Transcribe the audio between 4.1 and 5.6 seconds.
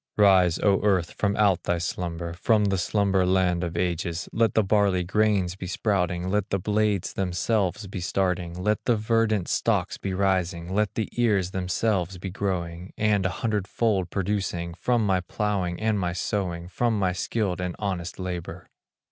Let the barley grains